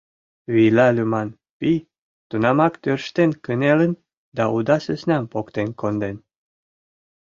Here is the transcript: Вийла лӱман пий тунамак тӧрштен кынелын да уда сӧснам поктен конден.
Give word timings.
Вийла 0.53 0.87
лӱман 0.95 1.29
пий 1.57 1.79
тунамак 2.29 2.73
тӧрштен 2.83 3.31
кынелын 3.43 3.93
да 4.35 4.43
уда 4.55 4.77
сӧснам 4.85 5.23
поктен 5.33 5.69
конден. 5.81 6.17